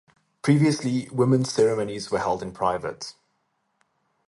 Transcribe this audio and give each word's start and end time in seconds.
Previously 0.41 1.07
women's 1.11 1.51
ceremonies 1.53 2.09
were 2.09 2.17
held 2.17 2.41
in 2.41 2.53
private. 2.53 3.13